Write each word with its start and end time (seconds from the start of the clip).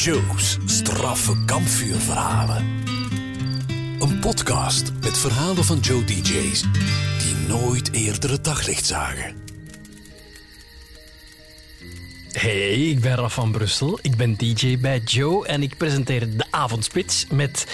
Joe's 0.00 0.58
straffe 0.64 1.44
kampvuurverhalen. 1.44 2.64
Een 3.98 4.18
podcast 4.20 4.92
met 5.00 5.18
verhalen 5.18 5.64
van 5.64 5.78
Joe 5.78 6.04
DJ's 6.04 6.64
die 7.18 7.34
nooit 7.48 7.92
eerder 7.92 8.30
het 8.30 8.44
daglicht 8.44 8.86
zagen. 8.86 9.34
Hey, 12.32 12.88
ik 12.88 13.00
ben 13.00 13.14
Raf 13.14 13.34
van 13.34 13.52
Brussel. 13.52 13.98
Ik 14.02 14.16
ben 14.16 14.36
DJ 14.36 14.78
bij 14.78 14.98
Joe 14.98 15.46
en 15.46 15.62
ik 15.62 15.76
presenteer 15.76 16.36
de 16.36 16.44
avondspits 16.50 17.26
met 17.30 17.66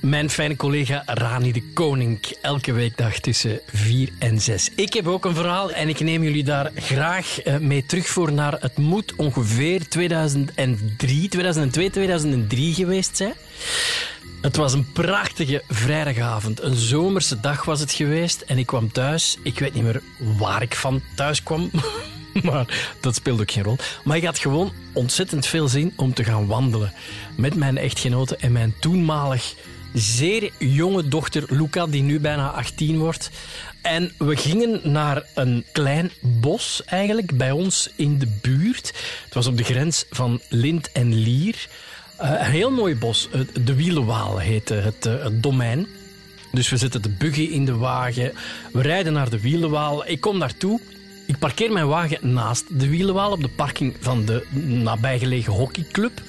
mijn 0.00 0.30
fijne 0.30 0.56
collega 0.56 1.02
Rani 1.06 1.52
de 1.52 1.62
Koning. 1.72 2.36
Elke 2.42 2.72
weekdag 2.72 3.18
tussen 3.18 3.60
4 3.66 4.08
en 4.18 4.40
6. 4.40 4.70
Ik 4.76 4.92
heb 4.92 5.06
ook 5.06 5.24
een 5.24 5.34
verhaal 5.34 5.70
en 5.70 5.88
ik 5.88 6.00
neem 6.00 6.22
jullie 6.22 6.44
daar 6.44 6.70
graag 6.74 7.40
eh, 7.40 7.58
mee 7.58 7.86
terug 7.86 8.06
voor 8.06 8.32
naar 8.32 8.56
het 8.60 8.76
moet 8.76 9.14
ongeveer 9.16 9.88
2003, 9.88 11.28
2002, 11.28 11.90
2003 11.90 12.74
geweest 12.74 13.16
zijn. 13.16 13.34
Het 14.40 14.56
was 14.56 14.72
een 14.72 14.92
prachtige 14.92 15.62
vrijdagavond. 15.68 16.62
Een 16.62 16.76
zomerse 16.76 17.40
dag 17.40 17.64
was 17.64 17.80
het 17.80 17.92
geweest 17.92 18.40
en 18.40 18.58
ik 18.58 18.66
kwam 18.66 18.92
thuis. 18.92 19.38
Ik 19.42 19.58
weet 19.58 19.74
niet 19.74 19.84
meer 19.84 20.02
waar 20.18 20.62
ik 20.62 20.74
van 20.74 21.02
thuis 21.14 21.42
kwam. 21.42 21.70
maar 22.42 22.94
dat 23.00 23.14
speelde 23.14 23.42
ook 23.42 23.50
geen 23.50 23.62
rol. 23.62 23.76
Maar 24.04 24.16
ik 24.16 24.24
had 24.24 24.38
gewoon 24.38 24.72
ontzettend 24.92 25.46
veel 25.46 25.68
zin 25.68 25.92
om 25.96 26.14
te 26.14 26.24
gaan 26.24 26.46
wandelen 26.46 26.92
met 27.36 27.54
mijn 27.54 27.78
echtgenote 27.78 28.36
en 28.36 28.52
mijn 28.52 28.74
toenmalig 28.80 29.54
zeer 29.94 30.50
jonge 30.58 31.08
dochter 31.08 31.44
Luca, 31.48 31.86
die 31.86 32.02
nu 32.02 32.20
bijna 32.20 32.50
18 32.50 32.98
wordt. 32.98 33.30
En 33.82 34.12
we 34.18 34.36
gingen 34.36 34.80
naar 34.92 35.22
een 35.34 35.64
klein 35.72 36.10
bos, 36.20 36.82
eigenlijk, 36.84 37.36
bij 37.36 37.50
ons 37.50 37.90
in 37.96 38.18
de 38.18 38.28
buurt. 38.40 38.92
Het 39.24 39.34
was 39.34 39.46
op 39.46 39.56
de 39.56 39.64
grens 39.64 40.04
van 40.10 40.40
Lint 40.48 40.92
en 40.92 41.14
Lier. 41.14 41.68
Uh, 42.22 42.30
een 42.30 42.50
heel 42.50 42.70
mooi 42.70 42.96
bos. 42.96 43.28
De 43.64 43.74
Wielenwaal 43.74 44.38
heette 44.38 44.74
het, 44.74 45.06
uh, 45.06 45.22
het 45.22 45.42
domein. 45.42 45.86
Dus 46.52 46.68
we 46.68 46.76
zetten 46.76 47.02
de 47.02 47.08
buggy 47.08 47.42
in 47.42 47.64
de 47.64 47.76
wagen. 47.76 48.32
We 48.72 48.82
rijden 48.82 49.12
naar 49.12 49.30
de 49.30 49.40
Wielenwaal. 49.40 50.08
Ik 50.08 50.20
kom 50.20 50.38
daartoe. 50.38 50.80
Ik 51.26 51.38
parkeer 51.38 51.72
mijn 51.72 51.86
wagen 51.86 52.32
naast 52.32 52.80
de 52.80 52.88
Wielenwaal 52.88 53.32
op 53.32 53.42
de 53.42 53.48
parking 53.48 53.96
van 54.00 54.24
de 54.24 54.46
nabijgelegen 54.66 55.52
hockeyclub. 55.52 56.22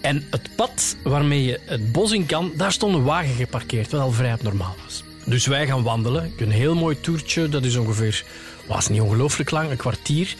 En 0.00 0.26
het 0.30 0.48
pad 0.56 0.96
waarmee 1.02 1.44
je 1.44 1.60
het 1.64 1.92
bos 1.92 2.12
in 2.12 2.26
kan, 2.26 2.52
daar 2.56 2.72
stond 2.72 2.94
een 2.94 3.04
wagen 3.04 3.34
geparkeerd, 3.34 3.90
wat 3.90 4.00
al 4.00 4.10
vrij 4.12 4.32
abnormaal 4.32 4.76
was. 4.84 5.04
Dus 5.24 5.46
wij 5.46 5.66
gaan 5.66 5.82
wandelen. 5.82 6.32
Een 6.36 6.50
heel 6.50 6.74
mooi 6.74 7.00
toertje, 7.00 7.48
dat 7.48 7.64
is 7.64 7.76
ongeveer, 7.76 8.24
was 8.66 8.88
niet 8.88 9.00
ongelooflijk 9.00 9.50
lang, 9.50 9.70
een 9.70 9.76
kwartier. 9.76 10.34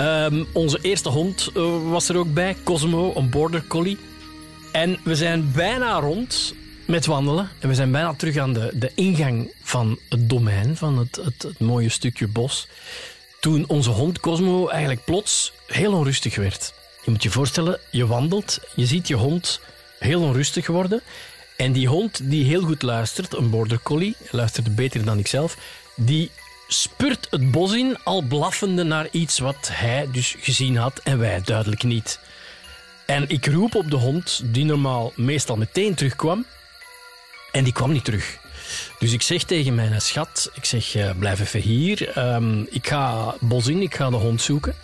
Um, 0.00 0.46
onze 0.52 0.78
eerste 0.82 1.08
hond 1.08 1.50
uh, 1.56 1.90
was 1.90 2.08
er 2.08 2.16
ook 2.16 2.34
bij, 2.34 2.56
Cosmo, 2.64 3.12
een 3.14 3.30
border 3.30 3.66
collie. 3.66 3.98
En 4.72 4.98
we 5.04 5.14
zijn 5.14 5.52
bijna 5.54 5.98
rond 5.98 6.54
met 6.84 7.06
wandelen. 7.06 7.48
En 7.58 7.68
we 7.68 7.74
zijn 7.74 7.90
bijna 7.90 8.14
terug 8.14 8.36
aan 8.36 8.52
de, 8.52 8.70
de 8.74 8.92
ingang 8.94 9.52
van 9.62 9.98
het 10.08 10.28
domein, 10.28 10.76
van 10.76 10.98
het, 10.98 11.16
het 11.16 11.58
mooie 11.58 11.88
stukje 11.88 12.28
bos. 12.28 12.68
Toen 13.46 13.64
onze 13.68 13.90
hond 13.90 14.20
Cosmo 14.20 14.68
eigenlijk 14.68 15.04
plots 15.04 15.52
heel 15.66 15.92
onrustig 15.92 16.36
werd. 16.36 16.74
Je 17.04 17.10
moet 17.10 17.22
je 17.22 17.30
voorstellen, 17.30 17.80
je 17.90 18.06
wandelt, 18.06 18.58
je 18.74 18.86
ziet 18.86 19.08
je 19.08 19.14
hond 19.14 19.60
heel 19.98 20.22
onrustig 20.22 20.66
worden. 20.66 21.02
En 21.56 21.72
die 21.72 21.88
hond 21.88 22.30
die 22.30 22.44
heel 22.44 22.62
goed 22.62 22.82
luistert, 22.82 23.34
een 23.34 23.50
border 23.50 23.80
collie, 23.82 24.16
luisterde 24.30 24.70
beter 24.70 25.04
dan 25.04 25.18
ikzelf, 25.18 25.56
die 25.96 26.30
spurt 26.68 27.26
het 27.30 27.50
bos 27.50 27.74
in, 27.74 27.96
al 28.04 28.22
blaffende 28.22 28.82
naar 28.82 29.08
iets 29.10 29.38
wat 29.38 29.70
hij 29.72 30.08
dus 30.12 30.36
gezien 30.38 30.76
had 30.76 31.00
en 31.04 31.18
wij 31.18 31.40
duidelijk 31.44 31.82
niet. 31.82 32.20
En 33.04 33.28
ik 33.28 33.46
roep 33.46 33.74
op 33.74 33.90
de 33.90 33.96
hond, 33.96 34.40
die 34.44 34.64
normaal 34.64 35.12
meestal 35.14 35.56
meteen 35.56 35.94
terugkwam, 35.94 36.46
en 37.52 37.64
die 37.64 37.72
kwam 37.72 37.92
niet 37.92 38.04
terug. 38.04 38.38
Dus 38.98 39.12
ik 39.12 39.22
zeg 39.22 39.42
tegen 39.42 39.74
mijn 39.74 40.00
schat, 40.00 40.50
ik 40.54 40.64
zeg, 40.64 40.94
uh, 40.94 41.10
blijf 41.18 41.40
even 41.40 41.60
hier. 41.60 42.18
Um, 42.18 42.66
ik 42.70 42.88
ga 42.88 43.34
bos 43.40 43.66
in, 43.66 43.82
ik 43.82 43.94
ga 43.94 44.10
de 44.10 44.16
hond 44.16 44.42
zoeken. 44.42 44.74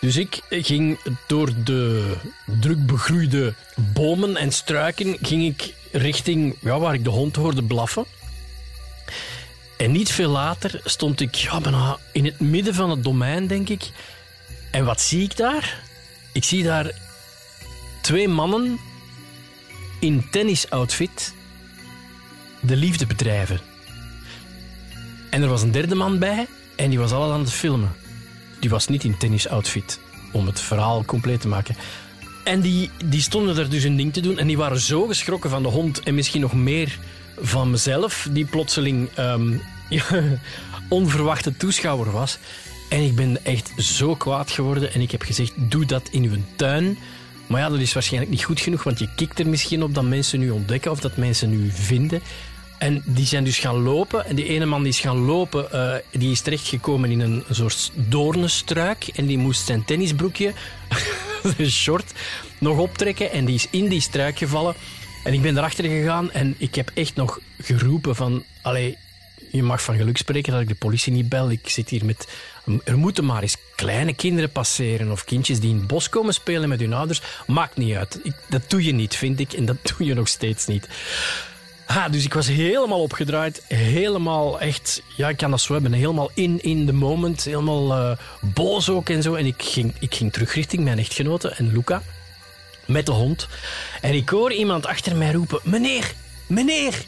Dus 0.00 0.16
ik 0.16 0.40
ging 0.50 0.98
door 1.26 1.52
de 1.64 2.12
druk 2.44 2.86
begroeide 2.86 3.54
bomen 3.76 4.36
en 4.36 4.52
struiken 4.52 5.16
ging 5.22 5.44
ik 5.44 5.74
richting 5.92 6.56
ja, 6.60 6.78
waar 6.78 6.94
ik 6.94 7.04
de 7.04 7.10
hond 7.10 7.36
hoorde 7.36 7.62
blaffen. 7.62 8.04
En 9.76 9.92
niet 9.92 10.12
veel 10.12 10.30
later 10.30 10.80
stond 10.84 11.20
ik 11.20 11.34
ja, 11.34 11.98
in 12.12 12.24
het 12.24 12.40
midden 12.40 12.74
van 12.74 12.90
het 12.90 13.04
domein, 13.04 13.46
denk 13.46 13.68
ik. 13.68 13.90
En 14.70 14.84
wat 14.84 15.00
zie 15.00 15.22
ik 15.22 15.36
daar? 15.36 15.82
Ik 16.32 16.44
zie 16.44 16.62
daar 16.62 16.90
twee 18.02 18.28
mannen 18.28 18.78
in 20.00 20.26
tennisoutfit 20.30 21.34
de 22.60 22.76
liefde 22.76 23.06
bedrijven. 23.06 23.60
En 25.30 25.42
er 25.42 25.48
was 25.48 25.62
een 25.62 25.72
derde 25.72 25.94
man 25.94 26.18
bij 26.18 26.46
en 26.76 26.90
die 26.90 26.98
was 26.98 27.12
alles 27.12 27.32
aan 27.32 27.40
het 27.40 27.52
filmen. 27.52 27.92
Die 28.60 28.70
was 28.70 28.88
niet 28.88 29.04
in 29.04 29.16
tennisoutfit, 29.16 30.00
om 30.32 30.46
het 30.46 30.60
verhaal 30.60 31.04
compleet 31.04 31.40
te 31.40 31.48
maken. 31.48 31.76
En 32.44 32.60
die, 32.60 32.90
die 33.04 33.20
stonden 33.20 33.56
er 33.56 33.70
dus 33.70 33.84
een 33.84 33.96
ding 33.96 34.12
te 34.12 34.20
doen 34.20 34.38
en 34.38 34.46
die 34.46 34.56
waren 34.56 34.80
zo 34.80 35.06
geschrokken 35.06 35.50
van 35.50 35.62
de 35.62 35.68
hond 35.68 36.00
en 36.00 36.14
misschien 36.14 36.40
nog 36.40 36.52
meer 36.52 36.98
van 37.40 37.70
mezelf, 37.70 38.28
die 38.30 38.44
plotseling 38.44 39.08
um, 39.18 39.62
onverwachte 40.88 41.56
toeschouwer 41.56 42.10
was. 42.10 42.38
En 42.88 43.02
ik 43.02 43.14
ben 43.14 43.44
echt 43.44 43.72
zo 43.76 44.14
kwaad 44.14 44.50
geworden 44.50 44.92
en 44.92 45.00
ik 45.00 45.10
heb 45.10 45.22
gezegd, 45.22 45.52
doe 45.56 45.84
dat 45.84 46.08
in 46.10 46.22
uw 46.22 46.36
tuin. 46.56 46.98
Maar 47.46 47.60
ja, 47.60 47.68
dat 47.68 47.78
is 47.78 47.92
waarschijnlijk 47.92 48.32
niet 48.32 48.44
goed 48.44 48.60
genoeg, 48.60 48.82
want 48.82 48.98
je 48.98 49.08
kikt 49.16 49.38
er 49.38 49.48
misschien 49.48 49.82
op 49.82 49.94
dat 49.94 50.04
mensen 50.04 50.38
nu 50.38 50.50
ontdekken 50.50 50.90
of 50.90 51.00
dat 51.00 51.16
mensen 51.16 51.50
nu 51.50 51.70
vinden. 51.70 52.22
En 52.78 53.02
die 53.04 53.26
zijn 53.26 53.44
dus 53.44 53.58
gaan 53.58 53.82
lopen. 53.82 54.26
En 54.26 54.36
die 54.36 54.48
ene 54.48 54.64
man 54.64 54.82
die 54.82 54.92
is 54.92 55.00
gaan 55.00 55.24
lopen, 55.24 55.68
uh, 55.74 55.94
die 56.10 56.30
is 56.30 56.40
terechtgekomen 56.40 57.10
in 57.10 57.20
een 57.20 57.44
soort 57.50 57.92
doornenstruik. 57.94 59.06
En 59.14 59.26
die 59.26 59.38
moest 59.38 59.66
zijn 59.66 59.84
tennisbroekje, 59.84 60.52
zijn 61.56 61.70
short, 61.70 62.12
nog 62.58 62.78
optrekken. 62.78 63.30
En 63.30 63.44
die 63.44 63.54
is 63.54 63.66
in 63.70 63.88
die 63.88 64.00
struik 64.00 64.38
gevallen. 64.38 64.74
En 65.24 65.32
ik 65.32 65.42
ben 65.42 65.56
erachter 65.56 65.84
gegaan 65.84 66.30
en 66.30 66.54
ik 66.58 66.74
heb 66.74 66.90
echt 66.94 67.14
nog 67.14 67.40
geroepen 67.58 68.16
van... 68.16 68.44
Allee, 68.62 68.96
je 69.56 69.62
mag 69.62 69.82
van 69.82 69.96
geluk 69.96 70.16
spreken 70.16 70.52
dat 70.52 70.60
ik 70.60 70.68
de 70.68 70.74
politie 70.74 71.12
niet 71.12 71.28
bel. 71.28 71.50
Ik 71.50 71.68
zit 71.68 71.88
hier 71.88 72.04
met... 72.04 72.28
Er 72.84 72.98
moeten 72.98 73.24
maar 73.24 73.42
eens 73.42 73.56
kleine 73.74 74.14
kinderen 74.14 74.50
passeren 74.50 75.10
of 75.10 75.24
kindjes 75.24 75.60
die 75.60 75.70
in 75.70 75.76
het 75.76 75.86
bos 75.86 76.08
komen 76.08 76.34
spelen 76.34 76.68
met 76.68 76.80
hun 76.80 76.92
ouders. 76.92 77.22
Maakt 77.46 77.76
niet 77.76 77.94
uit. 77.94 78.20
Ik, 78.22 78.34
dat 78.48 78.70
doe 78.70 78.84
je 78.84 78.92
niet, 78.92 79.16
vind 79.16 79.40
ik. 79.40 79.52
En 79.52 79.64
dat 79.64 79.76
doe 79.96 80.06
je 80.06 80.14
nog 80.14 80.28
steeds 80.28 80.66
niet. 80.66 80.88
Ha, 81.86 82.08
dus 82.08 82.24
ik 82.24 82.34
was 82.34 82.46
helemaal 82.46 83.00
opgedraaid. 83.00 83.62
Helemaal 83.68 84.60
echt, 84.60 85.02
ja, 85.16 85.28
ik 85.28 85.36
kan 85.36 85.50
dat 85.50 85.60
zo 85.60 85.72
hebben. 85.72 85.92
Helemaal 85.92 86.30
in, 86.34 86.62
in 86.62 86.86
the 86.86 86.92
moment. 86.92 87.44
Helemaal 87.44 88.10
uh, 88.10 88.16
boos 88.40 88.88
ook 88.88 89.08
en 89.08 89.22
zo. 89.22 89.34
En 89.34 89.46
ik 89.46 89.62
ging, 89.62 89.94
ik 89.98 90.14
ging 90.14 90.32
terug 90.32 90.54
richting 90.54 90.84
mijn 90.84 90.98
echtgenote 90.98 91.48
en 91.48 91.72
Luca. 91.72 92.02
Met 92.86 93.06
de 93.06 93.12
hond. 93.12 93.48
En 94.00 94.14
ik 94.14 94.28
hoor 94.28 94.52
iemand 94.52 94.86
achter 94.86 95.16
mij 95.16 95.32
roepen: 95.32 95.60
Meneer, 95.62 96.12
meneer. 96.46 97.04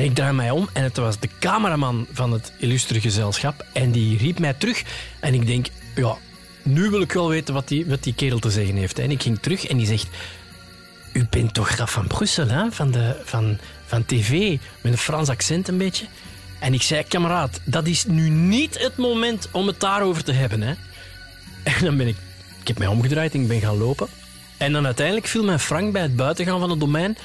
En 0.00 0.06
ik 0.06 0.14
draai 0.14 0.32
mij 0.32 0.50
om 0.50 0.68
en 0.72 0.82
het 0.82 0.96
was 0.96 1.18
de 1.18 1.28
cameraman 1.38 2.06
van 2.12 2.32
het 2.32 2.52
illustre 2.56 3.00
gezelschap. 3.00 3.66
En 3.72 3.90
die 3.90 4.18
riep 4.18 4.38
mij 4.38 4.54
terug. 4.54 4.82
En 5.20 5.34
ik 5.34 5.46
denk: 5.46 5.66
Ja, 5.94 6.16
nu 6.62 6.90
wil 6.90 7.00
ik 7.00 7.12
wel 7.12 7.28
weten 7.28 7.54
wat 7.54 7.68
die, 7.68 7.86
wat 7.86 8.02
die 8.02 8.14
kerel 8.14 8.38
te 8.38 8.50
zeggen 8.50 8.76
heeft. 8.76 8.98
En 8.98 9.10
ik 9.10 9.22
ging 9.22 9.38
terug 9.38 9.66
en 9.66 9.76
die 9.76 9.86
zegt: 9.86 10.08
U 11.12 11.26
bent 11.30 11.54
toch 11.54 11.68
Graf 11.68 11.92
van 11.92 12.06
Brussel, 12.06 12.48
hè? 12.48 12.72
Van, 12.72 12.90
de, 12.90 13.20
van, 13.24 13.58
van 13.86 14.04
tv, 14.04 14.58
met 14.80 14.92
een 14.92 14.98
Frans 14.98 15.28
accent 15.28 15.68
een 15.68 15.78
beetje. 15.78 16.06
En 16.58 16.74
ik 16.74 16.82
zei, 16.82 17.04
kameraad, 17.04 17.60
dat 17.64 17.86
is 17.86 18.04
nu 18.04 18.28
niet 18.28 18.78
het 18.78 18.96
moment 18.96 19.48
om 19.50 19.66
het 19.66 19.80
daarover 19.80 20.24
te 20.24 20.32
hebben. 20.32 20.62
Hè? 20.62 20.74
En 21.62 21.84
dan 21.84 21.96
ben 21.96 22.06
ik, 22.06 22.16
ik 22.60 22.68
heb 22.68 22.78
mij 22.78 22.86
omgedraaid 22.86 23.34
en 23.34 23.40
ik 23.40 23.48
ben 23.48 23.60
gaan 23.60 23.78
lopen. 23.78 24.08
En 24.56 24.72
dan 24.72 24.84
uiteindelijk 24.84 25.26
viel 25.26 25.44
mij 25.44 25.58
Frank 25.58 25.92
bij 25.92 26.02
het 26.02 26.16
buitengaan 26.16 26.60
van 26.60 26.70
het 26.70 26.80
domein 26.80 27.16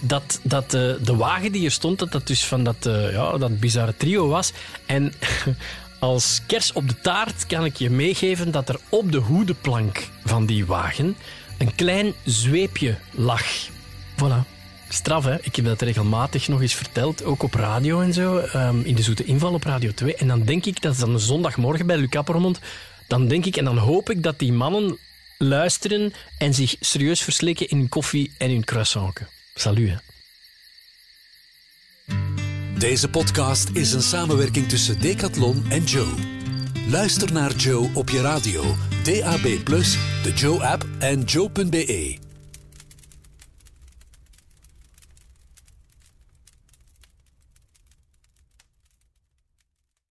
dat, 0.00 0.40
dat 0.42 0.74
uh, 0.74 0.92
de 1.02 1.16
wagen 1.16 1.52
die 1.52 1.64
er 1.64 1.70
stond, 1.70 1.98
dat 1.98 2.12
dat 2.12 2.26
dus 2.26 2.44
van 2.44 2.64
dat, 2.64 2.86
uh, 2.86 3.12
ja, 3.12 3.38
dat 3.38 3.60
bizarre 3.60 3.96
trio 3.96 4.28
was. 4.28 4.52
En 4.86 5.12
als 5.98 6.40
kers 6.46 6.72
op 6.72 6.88
de 6.88 7.00
taart 7.00 7.46
kan 7.46 7.64
ik 7.64 7.76
je 7.76 7.90
meegeven 7.90 8.50
dat 8.50 8.68
er 8.68 8.78
op 8.88 9.12
de 9.12 9.18
hoedeplank 9.18 10.08
van 10.24 10.46
die 10.46 10.66
wagen 10.66 11.16
een 11.58 11.74
klein 11.74 12.12
zweepje 12.24 12.96
lag. 13.10 13.42
Voilà 14.16 14.54
straf, 14.88 15.24
hè? 15.24 15.36
Ik 15.40 15.56
heb 15.56 15.64
dat 15.64 15.82
regelmatig 15.82 16.48
nog 16.48 16.60
eens 16.60 16.74
verteld, 16.74 17.24
ook 17.24 17.42
op 17.42 17.54
radio 17.54 18.00
en 18.00 18.12
zo, 18.12 18.44
um, 18.54 18.82
in 18.84 18.94
de 18.94 19.02
Zoete 19.02 19.24
Inval 19.24 19.52
op 19.52 19.64
Radio 19.64 19.92
2. 19.94 20.14
En 20.14 20.28
dan 20.28 20.44
denk 20.44 20.66
ik, 20.66 20.82
dat 20.82 20.92
is 20.92 20.98
dan 20.98 21.20
zondagmorgen 21.20 21.86
bij 21.86 21.96
Luc 21.96 22.10
Appermond, 22.10 22.60
dan 23.06 23.28
denk 23.28 23.46
ik 23.46 23.56
en 23.56 23.64
dan 23.64 23.78
hoop 23.78 24.10
ik 24.10 24.22
dat 24.22 24.38
die 24.38 24.52
mannen 24.52 24.98
luisteren 25.38 26.12
en 26.38 26.54
zich 26.54 26.76
serieus 26.80 27.20
verslikken 27.20 27.68
in 27.68 27.88
koffie 27.88 28.32
en 28.38 28.50
hun 28.50 28.64
croissant. 28.64 29.18
Salut. 29.58 29.98
Deze 32.78 33.08
podcast 33.08 33.68
is 33.68 33.92
een 33.92 34.02
samenwerking 34.02 34.68
tussen 34.68 35.00
Decathlon 35.00 35.64
en 35.68 35.84
Joe. 35.84 36.14
Luister 36.90 37.32
naar 37.32 37.52
Joe 37.52 37.90
op 37.94 38.10
je 38.10 38.20
radio, 38.20 38.62
DAB+, 39.04 39.64
de 40.22 40.32
Joe-app 40.34 40.86
en 40.98 41.20
joe.be. 41.20 42.25